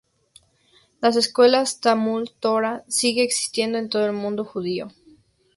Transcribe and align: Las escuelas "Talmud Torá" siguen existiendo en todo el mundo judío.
Las 0.99 1.15
escuelas 1.15 1.79
"Talmud 1.79 2.27
Torá" 2.39 2.83
siguen 2.87 3.23
existiendo 3.25 3.77
en 3.77 3.87
todo 3.87 4.03
el 4.07 4.13
mundo 4.13 4.43
judío. 4.43 4.87